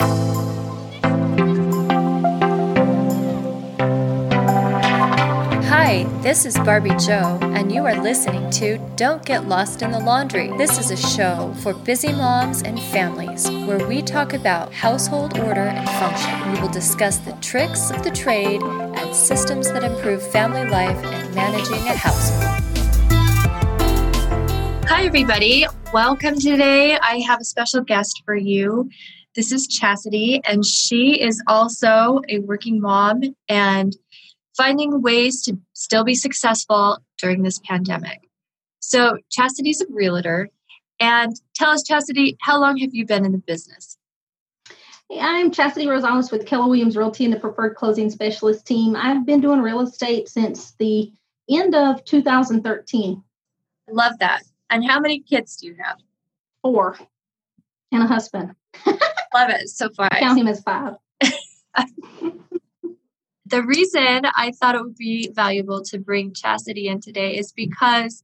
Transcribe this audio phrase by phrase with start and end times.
[0.00, 0.06] Hi,
[6.22, 10.56] this is Barbie Joe, and you are listening to Don't Get Lost in the Laundry.
[10.56, 15.62] This is a show for busy moms and families where we talk about household order
[15.62, 16.52] and function.
[16.52, 21.34] We will discuss the tricks of the trade and systems that improve family life and
[21.34, 22.44] managing a household.
[24.88, 25.66] Hi, everybody.
[25.92, 26.96] Welcome today.
[26.98, 28.90] I have a special guest for you.
[29.38, 33.96] This is Chastity, and she is also a working mom and
[34.56, 38.28] finding ways to still be successful during this pandemic.
[38.80, 40.48] So, Chastity's a realtor.
[40.98, 43.96] And tell us, Chastity, how long have you been in the business?
[45.08, 48.96] Hey, I'm Chastity Rosales with Keller Williams Realty and the Preferred Closing Specialist team.
[48.96, 51.12] I've been doing real estate since the
[51.48, 53.22] end of 2013.
[53.88, 54.42] I love that.
[54.68, 55.98] And how many kids do you have?
[56.60, 56.98] Four.
[57.92, 58.56] And a husband.
[59.34, 59.68] love it.
[59.68, 60.08] So far.
[60.10, 60.94] Count him as five.
[63.46, 68.22] the reason I thought it would be valuable to bring Chastity in today is because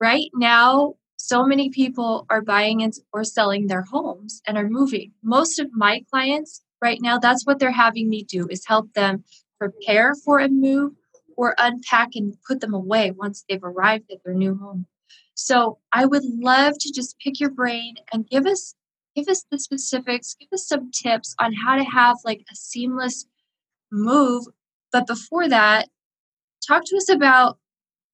[0.00, 5.12] right now, so many people are buying or selling their homes and are moving.
[5.22, 9.24] Most of my clients right now, that's what they're having me do is help them
[9.58, 10.94] prepare for a move
[11.36, 14.86] or unpack and put them away once they've arrived at their new home.
[15.34, 18.74] So I would love to just pick your brain and give us
[19.14, 23.26] give us the specifics, give us some tips on how to have like a seamless
[23.90, 24.44] move.
[24.92, 25.88] But before that,
[26.66, 27.58] talk to us about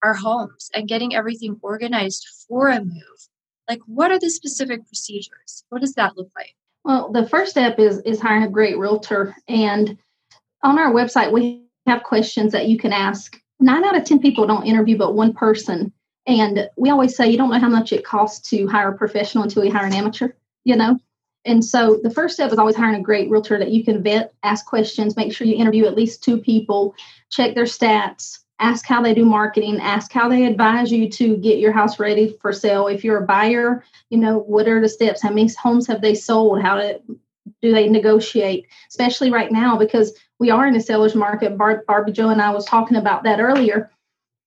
[0.03, 3.29] our homes and getting everything organized for a move.
[3.69, 5.65] Like, what are the specific procedures?
[5.71, 6.55] What does that look like?
[6.85, 9.99] Well, the first step is is hiring a great realtor, and
[10.63, 13.41] on our website we have questions that you can ask.
[13.59, 15.93] Nine out of ten people don't interview, but one person.
[16.29, 19.45] And we always say you don't know how much it costs to hire a professional
[19.45, 20.29] until you hire an amateur.
[20.67, 20.99] You know,
[21.45, 24.35] and so the first step is always hiring a great realtor that you can vet,
[24.43, 26.93] ask questions, make sure you interview at least two people,
[27.31, 31.61] check their stats, ask how they do marketing, ask how they advise you to get
[31.61, 32.89] your house ready for sale.
[32.89, 35.23] If you're a buyer, you know, what are the steps?
[35.23, 36.61] How many homes have they sold?
[36.61, 37.01] How to,
[37.63, 38.67] do they negotiate?
[38.89, 41.57] Especially right now because we are in a seller's market.
[41.57, 43.89] Bar- Barbie Joe and I was talking about that earlier.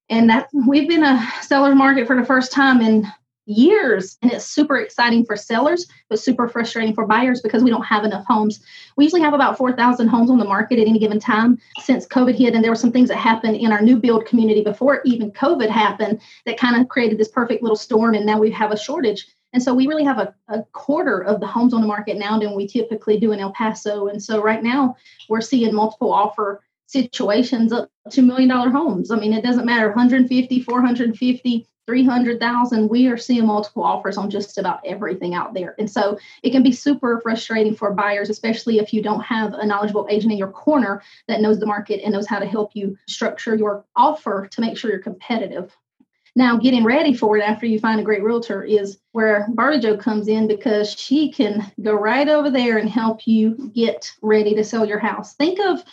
[0.09, 3.07] And that we've been a seller's market for the first time in
[3.49, 7.85] years and it's super exciting for sellers but super frustrating for buyers because we don't
[7.85, 8.61] have enough homes.
[8.95, 12.35] We usually have about 4000 homes on the market at any given time since covid
[12.35, 15.31] hit and there were some things that happened in our new build community before even
[15.31, 18.77] covid happened that kind of created this perfect little storm and now we have a
[18.77, 19.27] shortage.
[19.53, 22.37] And so we really have a, a quarter of the homes on the market now
[22.37, 24.07] than we typically do in el paso.
[24.07, 24.95] And so right now
[25.27, 29.11] we're seeing multiple offer situations up to million dollar homes.
[29.11, 34.59] I mean it doesn't matter 150 450 300,000, we are seeing multiple offers on just
[34.59, 35.73] about everything out there.
[35.79, 39.65] And so it can be super frustrating for buyers, especially if you don't have a
[39.65, 42.95] knowledgeable agent in your corner that knows the market and knows how to help you
[43.07, 45.75] structure your offer to make sure you're competitive.
[46.35, 49.97] Now, getting ready for it after you find a great realtor is where Barbie Joe
[49.97, 54.63] comes in because she can go right over there and help you get ready to
[54.63, 55.33] sell your house.
[55.33, 55.83] Think of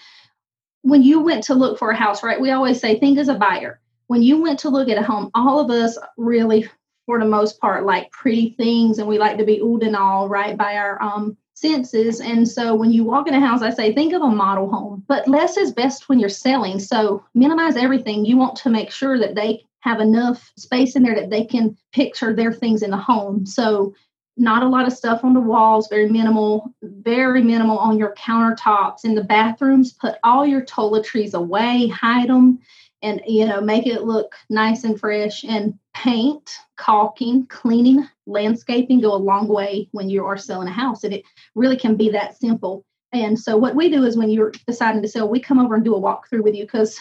[0.83, 2.39] when you went to look for a house, right?
[2.39, 5.31] We always say, think as a buyer when you went to look at a home,
[5.34, 6.69] all of us really,
[7.06, 10.28] for the most part, like pretty things and we like to be old and all
[10.28, 12.21] right by our um, senses.
[12.21, 15.05] And so when you walk in a house, I say, think of a model home,
[15.09, 16.78] but less is best when you're selling.
[16.78, 18.25] So minimize everything.
[18.25, 21.77] You want to make sure that they have enough space in there that they can
[21.93, 23.47] picture their things in the home.
[23.47, 23.95] So
[24.37, 29.05] not a lot of stuff on the walls, very minimal, very minimal on your countertops.
[29.05, 32.59] In the bathrooms, put all your toiletries away, hide them
[33.03, 39.15] and you know make it look nice and fresh and paint caulking cleaning landscaping go
[39.15, 41.25] a long way when you are selling a house and it
[41.55, 42.84] really can be that simple.
[43.12, 45.84] And so what we do is when you're deciding to sell we come over and
[45.84, 46.99] do a walkthrough with you because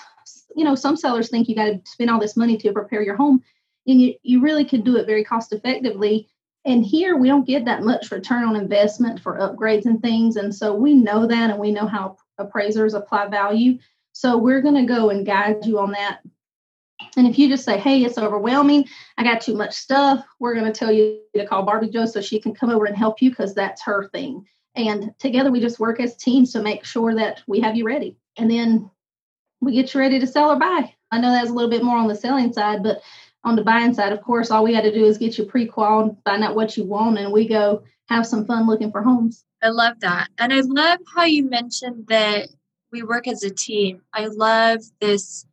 [0.55, 3.15] you know some sellers think you got to spend all this money to prepare your
[3.15, 3.41] home
[3.87, 6.27] and you, you really can do it very cost effectively.
[6.65, 10.53] And here we don't get that much return on investment for upgrades and things and
[10.53, 13.77] so we know that and we know how appraisers apply value
[14.15, 16.21] so we're going to go and guide you on that.
[17.17, 18.85] And if you just say, hey, it's overwhelming,
[19.17, 22.21] I got too much stuff, we're going to tell you to call Barbie Joe so
[22.21, 24.45] she can come over and help you because that's her thing.
[24.73, 28.15] And together we just work as teams to make sure that we have you ready.
[28.37, 28.89] And then
[29.59, 30.93] we get you ready to sell or buy.
[31.11, 33.01] I know that's a little bit more on the selling side, but
[33.43, 36.15] on the buying side, of course, all we had to do is get you pre-qualified,
[36.23, 39.43] find out what you want, and we go have some fun looking for homes.
[39.61, 40.29] I love that.
[40.37, 42.47] And I love how you mentioned that
[42.95, 44.01] we work as a team.
[44.13, 45.45] I love this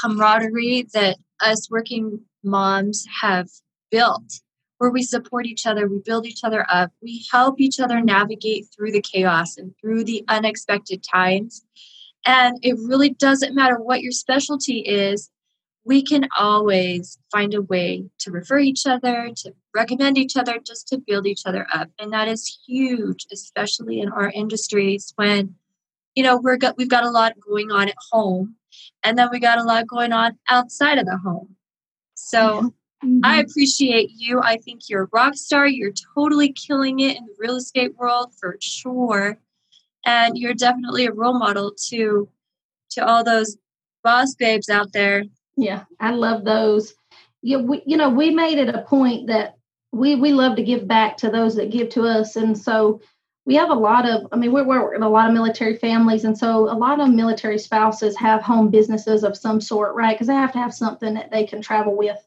[0.00, 3.48] camaraderie that us working moms have
[3.92, 4.40] built
[4.78, 8.66] where we support each other, we build each other up, we help each other navigate
[8.74, 11.64] through the chaos and through the unexpected times.
[12.26, 15.30] And it really doesn't matter what your specialty is,
[15.84, 20.88] we can always find a way to refer each other, to recommend each other, just
[20.88, 21.90] to build each other up.
[22.00, 25.54] And that is huge, especially in our industries when,
[26.14, 28.56] you know, we're got, we've got a lot going on at home
[29.02, 31.56] and then we got a lot going on outside of the home.
[32.14, 32.72] So
[33.04, 33.20] mm-hmm.
[33.24, 34.40] I appreciate you.
[34.42, 35.66] I think you're a rock star.
[35.66, 39.38] You're totally killing it in the real estate world for sure.
[40.04, 42.28] And you're definitely a role model to
[42.90, 43.56] to all those
[44.02, 45.24] boss babes out there
[45.56, 46.94] yeah, I love those.
[47.42, 49.56] Yeah, we, you know, we made it a point that
[49.92, 53.00] we we love to give back to those that give to us, and so
[53.44, 54.28] we have a lot of.
[54.32, 57.58] I mean, we're, we're a lot of military families, and so a lot of military
[57.58, 60.14] spouses have home businesses of some sort, right?
[60.14, 62.18] Because they have to have something that they can travel with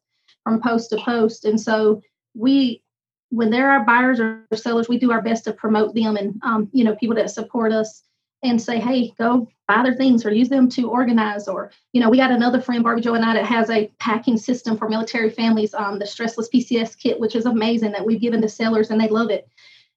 [0.43, 2.01] from post to post, and so
[2.33, 2.81] we
[3.29, 6.69] when there are buyers or sellers, we do our best to promote them and um,
[6.73, 8.03] you know people that support us
[8.43, 11.47] and say, hey, go buy their things or use them to organize.
[11.47, 14.37] Or, you know, we got another friend, Barbie Joe and I, that has a packing
[14.37, 18.41] system for military families, um, the Stressless PCS kit, which is amazing that we've given
[18.41, 19.49] to sellers and they love it.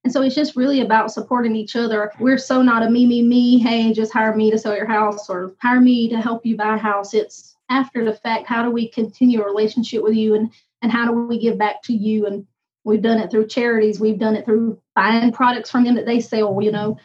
[0.03, 2.11] And so it's just really about supporting each other.
[2.19, 5.29] We're so not a me, me, me, hey, just hire me to sell your house
[5.29, 7.13] or hire me to help you buy a house.
[7.13, 10.51] It's after the fact, how do we continue a relationship with you and,
[10.81, 12.25] and how do we give back to you?
[12.25, 12.47] And
[12.83, 16.21] we've done it through charities, we've done it through buying products from them that they
[16.21, 16.97] sell, you know,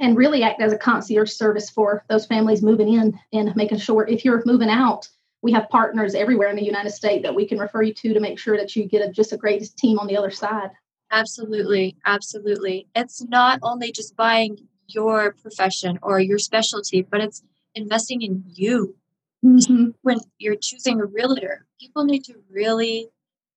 [0.00, 4.06] and really act as a concierge service for those families moving in and making sure
[4.06, 5.08] if you're moving out,
[5.42, 8.20] we have partners everywhere in the United States that we can refer you to to
[8.20, 10.70] make sure that you get a, just a great team on the other side.
[11.10, 12.88] Absolutely, absolutely.
[12.94, 14.58] It's not only just buying
[14.88, 17.42] your profession or your specialty, but it's
[17.74, 18.96] investing in you.
[19.44, 19.90] Mm-hmm.
[20.02, 23.08] When you're choosing a realtor, people need to really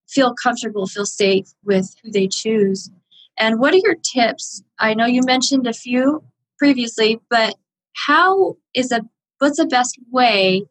[0.08, 2.92] feel comfortable, feel safe with who they choose.
[3.38, 4.64] And what are your tips?
[4.78, 6.24] I know you mentioned a few
[6.58, 7.56] previously, but
[7.94, 9.02] how is a
[9.40, 10.66] what's the best way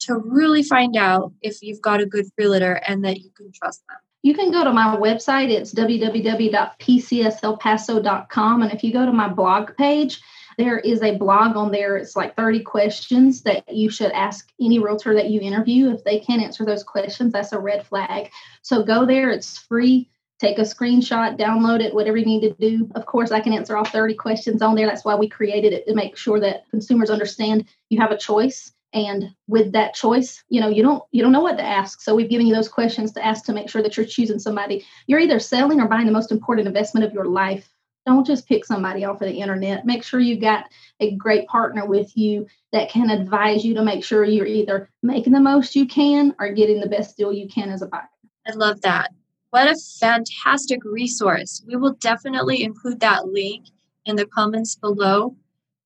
[0.00, 3.82] to really find out if you've got a good realtor and that you can trust
[3.88, 3.98] them?
[4.22, 5.50] You can go to my website.
[5.50, 8.62] It's www.pcselpaso.com.
[8.62, 10.20] And if you go to my blog page,
[10.56, 11.96] there is a blog on there.
[11.96, 15.90] It's like 30 questions that you should ask any realtor that you interview.
[15.90, 18.32] If they can't answer those questions, that's a red flag.
[18.62, 19.30] So go there.
[19.30, 22.88] It's free take a screenshot, download it, whatever you need to do.
[22.94, 24.86] Of course, I can answer all 30 questions on there.
[24.86, 28.72] That's why we created it to make sure that consumers understand you have a choice.
[28.94, 32.00] And with that choice, you know, you don't you don't know what to ask.
[32.00, 34.84] So we've given you those questions to ask to make sure that you're choosing somebody.
[35.06, 37.68] You're either selling or buying the most important investment of your life.
[38.06, 39.84] Don't just pick somebody off of the internet.
[39.84, 40.64] Make sure you've got
[41.00, 45.34] a great partner with you that can advise you to make sure you're either making
[45.34, 48.08] the most you can or getting the best deal you can as a buyer.
[48.46, 49.12] I love that.
[49.50, 51.62] What a fantastic resource.
[51.66, 53.66] We will definitely include that link
[54.06, 55.36] in the comments below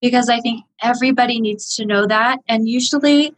[0.02, 2.40] because I think everybody needs to know that.
[2.48, 3.34] And usually,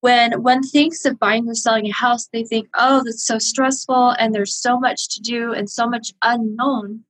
[0.00, 4.10] when one thinks of buying or selling a house, they think, oh, that's so stressful
[4.18, 7.04] and there's so much to do and so much unknown.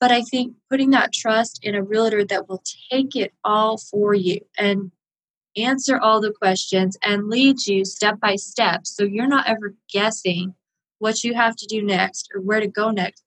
[0.00, 4.14] But I think putting that trust in a realtor that will take it all for
[4.14, 4.90] you and
[5.56, 10.54] answer all the questions and lead you step by step so you're not ever guessing
[10.98, 13.22] what you have to do next or where to go next.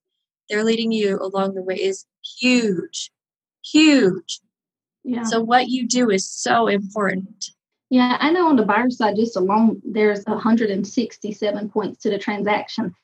[0.50, 2.06] They're leading you along the way is
[2.40, 3.12] huge,
[3.64, 4.42] huge.
[5.04, 5.24] Yeah.
[5.24, 7.46] So what you do is so important.
[7.90, 12.96] Yeah, I know on the buyer side, just alone, there's 167 points to the transaction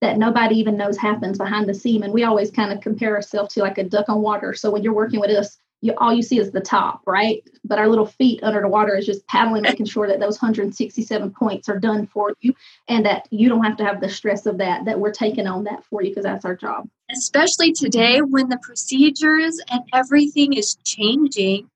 [0.00, 2.02] that nobody even knows happens behind the scene.
[2.02, 4.54] And we always kind of compare ourselves to like a duck on water.
[4.54, 7.42] So when you're working with us, you all you see is the top, right?
[7.64, 11.30] But our little feet under the water is just paddling, making sure that those 167
[11.32, 12.54] points are done for you
[12.88, 15.64] and that you don't have to have the stress of that, that we're taking on
[15.64, 16.88] that for you because that's our job.
[17.10, 21.70] Especially today when the procedures and everything is changing.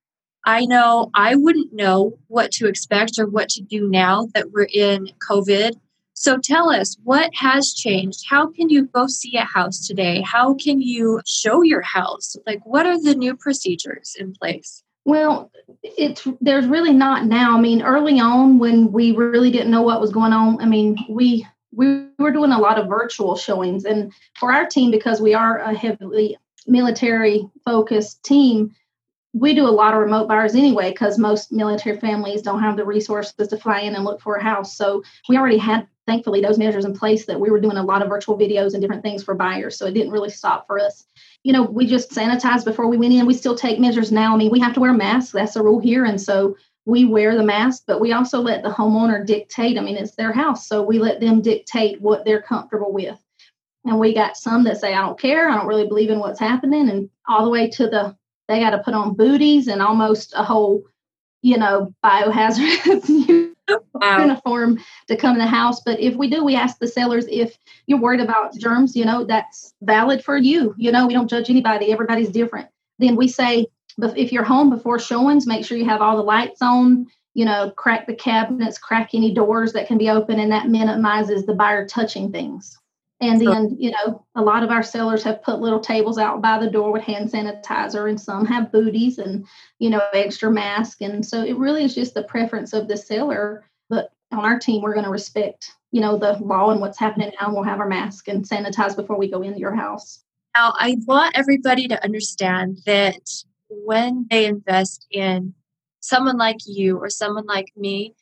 [0.45, 4.67] I know I wouldn't know what to expect or what to do now that we're
[4.71, 5.79] in COVID
[6.23, 8.23] so tell us what has changed?
[8.29, 10.21] How can you go see a house today?
[10.21, 12.37] How can you show your house?
[12.47, 14.83] Like what are the new procedures in place?
[15.03, 15.51] Well,
[15.83, 17.57] it's there's really not now.
[17.57, 20.97] I mean, early on when we really didn't know what was going on, I mean,
[21.09, 25.33] we we were doing a lot of virtual showings and for our team because we
[25.33, 28.73] are a heavily military focused team,
[29.33, 32.85] we do a lot of remote buyers anyway because most military families don't have the
[32.85, 34.77] resources to fly in and look for a house.
[34.77, 38.01] So we already had thankfully those measures in place that we were doing a lot
[38.01, 41.05] of virtual videos and different things for buyers so it didn't really stop for us.
[41.43, 43.25] You know we just sanitized before we went in.
[43.25, 44.33] We still take measures now.
[44.33, 45.31] I mean we have to wear masks.
[45.31, 46.55] That's a rule here and so
[46.85, 49.77] we wear the mask but we also let the homeowner dictate.
[49.77, 53.17] I mean it's their house so we let them dictate what they're comfortable with.
[53.85, 56.39] And we got some that say, I don't care, I don't really believe in what's
[56.39, 58.15] happening, and all the way to the
[58.47, 60.83] they got to put on booties and almost a whole,
[61.41, 63.52] you know, biohazard
[63.93, 64.19] wow.
[64.19, 65.81] uniform to come in the house.
[65.81, 69.23] But if we do, we ask the sellers if you're worried about germs, you know,
[69.23, 70.73] that's valid for you.
[70.77, 72.67] You know, we don't judge anybody, everybody's different.
[72.99, 73.67] Then we say,
[73.97, 77.71] if you're home before showings, make sure you have all the lights on, you know,
[77.71, 81.87] crack the cabinets, crack any doors that can be open, and that minimizes the buyer
[81.87, 82.77] touching things.
[83.23, 86.59] And then, you know, a lot of our sellers have put little tables out by
[86.59, 89.47] the door with hand sanitizer, and some have booties and,
[89.79, 91.01] you know, extra mask.
[91.01, 93.63] And so it really is just the preference of the seller.
[93.89, 97.31] But on our team, we're going to respect, you know, the law and what's happening
[97.39, 97.47] now.
[97.47, 100.23] And we'll have our mask and sanitize before we go into your house.
[100.53, 103.21] Now, I want everybody to understand that
[103.69, 105.53] when they invest in
[106.01, 108.13] someone like you or someone like me,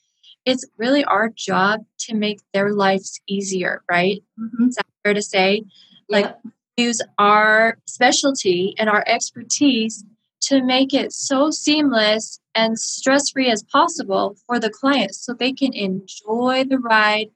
[0.45, 4.23] it's really our job to make their lives easier, right?
[4.39, 4.69] Mm-hmm.
[4.75, 5.63] That fair to say?
[6.09, 6.35] Like,
[6.77, 10.03] use our specialty and our expertise
[10.41, 15.53] to make it so seamless and stress free as possible for the client so they
[15.53, 17.27] can enjoy the ride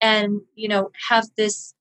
[0.00, 1.74] and, you know, have this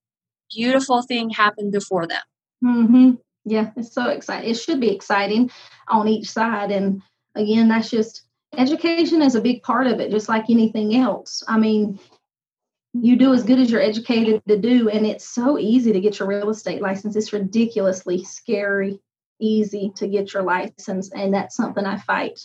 [0.53, 2.21] beautiful thing happen before them.
[2.63, 3.11] Mm-hmm.
[3.45, 4.49] Yeah, it's so exciting.
[4.49, 5.51] It should be exciting
[5.87, 6.71] on each side.
[6.71, 7.01] And
[7.35, 8.23] again, that's just
[8.57, 11.43] education is a big part of it, just like anything else.
[11.47, 11.99] I mean,
[12.93, 16.19] you do as good as you're educated to do, and it's so easy to get
[16.19, 17.15] your real estate license.
[17.15, 18.99] It's ridiculously scary,
[19.39, 22.39] easy to get your license, and that's something I fight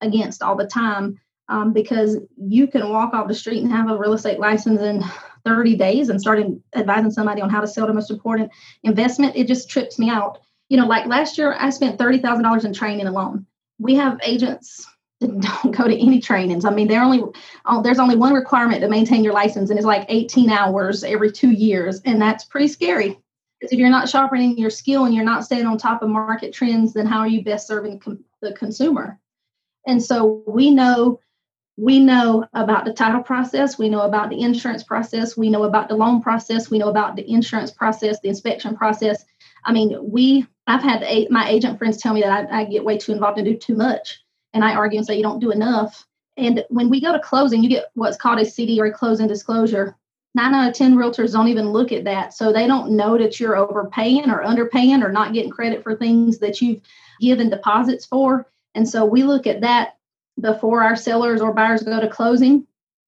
[0.00, 3.98] against all the time um, because you can walk off the street and have a
[3.98, 5.04] real estate license in
[5.44, 6.40] 30 days and start
[6.74, 8.50] advising somebody on how to sell the most important
[8.82, 9.36] investment.
[9.36, 10.38] It just trips me out.
[10.68, 13.46] You know, like last year, I spent $30,000 in training alone.
[13.78, 14.86] We have agents
[15.40, 16.64] don't go to any trainings.
[16.64, 17.22] I mean, only
[17.66, 21.30] oh, there's only one requirement to maintain your license, and it's like 18 hours every
[21.30, 23.18] two years, and that's pretty scary.
[23.60, 26.54] Because if you're not sharpening your skill and you're not staying on top of market
[26.54, 29.18] trends, then how are you best serving com- the consumer?
[29.86, 31.20] And so we know
[31.76, 35.88] we know about the title process, we know about the insurance process, we know about
[35.88, 39.24] the loan process, we know about the insurance process, the inspection process.
[39.64, 42.96] I mean, we I've had my agent friends tell me that I, I get way
[42.96, 46.06] too involved and do too much, and I argue and say you don't do enough.
[46.36, 49.26] And when we go to closing, you get what's called a CD or a closing
[49.26, 49.96] disclosure.
[50.34, 53.40] Nine out of ten realtors don't even look at that, so they don't know that
[53.40, 56.80] you're overpaying or underpaying or not getting credit for things that you've
[57.20, 58.46] given deposits for.
[58.74, 59.96] And so we look at that
[60.40, 62.66] before our sellers or buyers go to closing.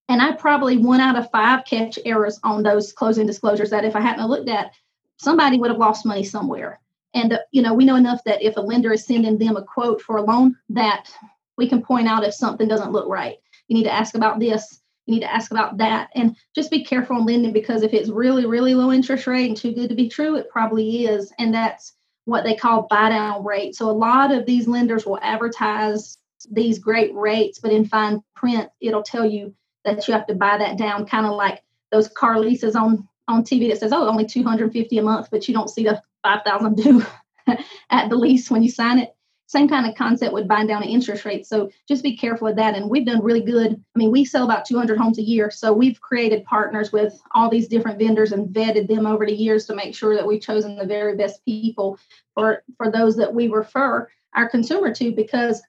[0.08, 3.96] And I probably one out of five catch errors on those closing disclosures that if
[3.96, 4.72] I hadn't looked at,
[5.16, 6.80] somebody would have lost money somewhere.
[7.14, 9.62] And uh, you know, we know enough that if a lender is sending them a
[9.62, 11.11] quote for a loan, that
[11.57, 13.37] we can point out if something doesn't look right.
[13.69, 14.81] You need to ask about this.
[15.07, 18.09] You need to ask about that, and just be careful on lending because if it's
[18.09, 21.52] really, really low interest rate and too good to be true, it probably is, and
[21.52, 23.75] that's what they call buy down rate.
[23.75, 26.19] So a lot of these lenders will advertise
[26.50, 29.54] these great rates, but in fine print, it'll tell you
[29.85, 33.42] that you have to buy that down, kind of like those car leases on on
[33.42, 37.04] TV that says, "Oh, only 250 a month," but you don't see the 5,000 due
[37.90, 39.14] at the least when you sign it.
[39.46, 41.46] Same kind of concept with buying down an interest rate.
[41.46, 42.74] So just be careful with that.
[42.74, 43.72] And we've done really good.
[43.72, 47.50] I mean, we sell about 200 homes a year, so we've created partners with all
[47.50, 50.76] these different vendors and vetted them over the years to make sure that we've chosen
[50.76, 51.98] the very best people
[52.34, 55.62] for for those that we refer our consumer to because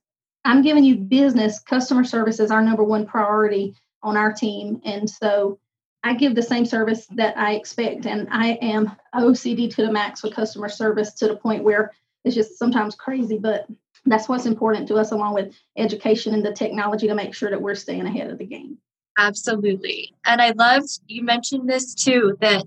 [0.45, 1.59] I'm giving you business.
[1.59, 4.81] Customer service is our number one priority on our team.
[4.85, 5.59] And so
[6.03, 8.05] I give the same service that I expect.
[8.05, 11.93] And I am OCD to the max with customer service to the point where
[12.25, 13.67] it's just sometimes crazy, but
[14.05, 17.61] that's what's important to us, along with education and the technology to make sure that
[17.61, 18.77] we're staying ahead of the game.
[19.17, 20.13] Absolutely.
[20.25, 22.65] And I loved you mentioned this too that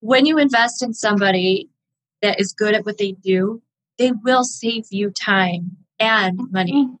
[0.00, 1.68] when you invest in somebody
[2.22, 3.62] that is good at what they do,
[3.98, 6.72] they will save you time and money.
[6.72, 6.94] Mm-hmm.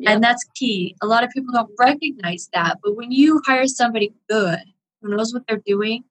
[0.00, 0.10] Yep.
[0.10, 0.96] And that's key.
[1.02, 2.78] A lot of people don't recognize that.
[2.82, 4.60] But when you hire somebody good
[5.02, 6.04] who knows what they're doing,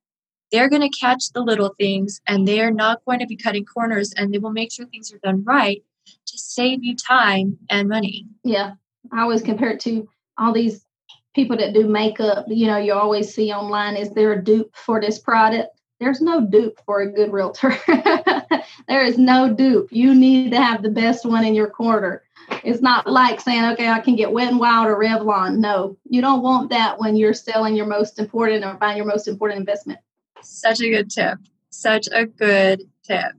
[0.51, 4.13] they're going to catch the little things and they're not going to be cutting corners
[4.15, 8.27] and they will make sure things are done right to save you time and money.
[8.43, 8.73] Yeah.
[9.11, 10.85] I always compare it to all these
[11.33, 12.45] people that do makeup.
[12.47, 15.69] You know, you always see online, is there a dupe for this product?
[15.99, 17.75] There's no dupe for a good realtor.
[18.87, 19.89] there is no dupe.
[19.91, 22.23] You need to have the best one in your corner.
[22.63, 25.57] It's not like saying, okay, I can get Wet and Wild or Revlon.
[25.57, 29.27] No, you don't want that when you're selling your most important or buying your most
[29.27, 29.99] important investment.
[30.41, 31.39] Such a good tip.
[31.69, 33.33] Such a good tip.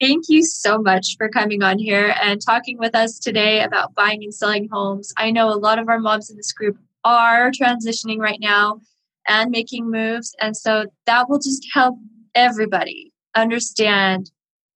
[0.00, 4.24] Thank you so much for coming on here and talking with us today about buying
[4.24, 5.12] and selling homes.
[5.16, 8.80] I know a lot of our moms in this group are transitioning right now
[9.28, 10.34] and making moves.
[10.40, 11.98] And so that will just help
[12.34, 14.30] everybody understand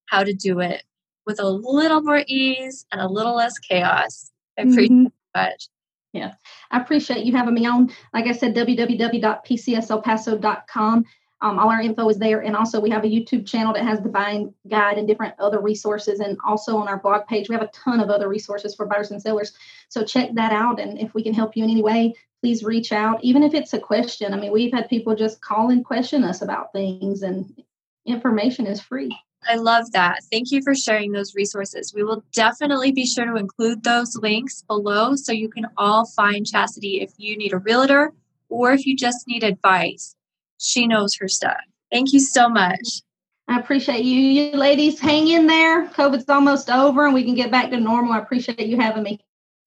[0.07, 0.85] how to do it
[1.27, 4.31] with a little more ease and a little less chaos.
[4.59, 5.07] I appreciate mm-hmm.
[5.35, 5.69] much.
[6.13, 6.35] Yeah,
[6.71, 7.91] I appreciate you having me on.
[8.15, 11.05] Like I said, www.pcselpaso.com.
[11.43, 12.41] Um, all our info is there.
[12.41, 15.61] And also, we have a YouTube channel that has the buying guide and different other
[15.61, 16.21] resources.
[16.21, 19.11] And also on our blog page, we have a ton of other resources for buyers
[19.11, 19.53] and sellers.
[19.91, 20.81] So check that out.
[20.81, 23.75] And if we can help you in any way, please reach out, even if it's
[23.75, 24.33] a question.
[24.33, 27.63] I mean, we've had people just call and question us about things, and
[28.07, 29.15] information is free.
[29.49, 30.21] I love that.
[30.31, 31.93] Thank you for sharing those resources.
[31.95, 36.47] We will definitely be sure to include those links below so you can all find
[36.47, 38.13] Chastity if you need a realtor
[38.49, 40.15] or if you just need advice.
[40.59, 41.61] She knows her stuff.
[41.93, 43.03] Thank you so much.
[43.49, 44.19] I appreciate you.
[44.19, 45.87] You ladies hang in there.
[45.89, 48.13] COVID's almost over and we can get back to normal.
[48.13, 49.21] I appreciate you having me.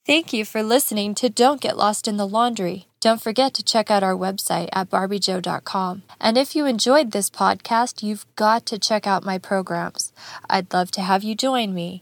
[0.09, 2.87] Thank you for listening to Don't Get Lost in the Laundry.
[2.99, 6.01] Don't forget to check out our website at barbiejoe.com.
[6.19, 10.11] And if you enjoyed this podcast, you've got to check out my programs.
[10.49, 12.01] I'd love to have you join me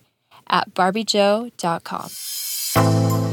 [0.50, 3.27] at barbiejoe.com.